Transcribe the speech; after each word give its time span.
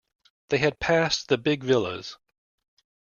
They 0.49 0.57
had 0.57 0.79
passed 0.79 1.27
the 1.29 1.37
big 1.37 1.63
villas. 1.63 2.17